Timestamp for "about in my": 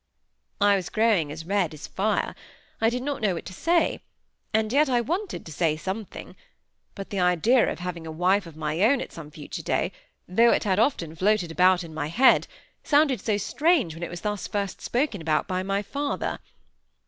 11.51-12.05